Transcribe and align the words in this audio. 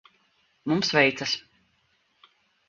Mums 0.71 0.89
veicas. 0.95 1.35